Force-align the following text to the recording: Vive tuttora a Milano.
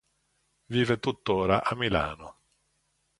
Vive 0.67 0.97
tuttora 0.97 1.63
a 1.63 1.75
Milano. 1.75 2.39